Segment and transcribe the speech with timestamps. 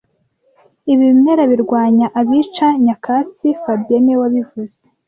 [0.91, 4.81] Ibi bimera birwanya abica nyakatsi fabien niwe wabivuze